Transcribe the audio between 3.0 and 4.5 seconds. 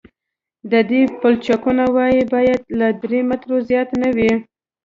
درې مترو زیاته نه وي